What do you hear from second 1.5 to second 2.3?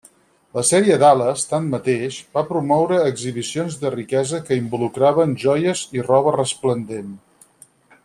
tanmateix,